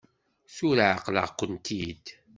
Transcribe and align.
Tura 0.55 0.85
ɛeqleɣ-kent-id. 0.95 2.05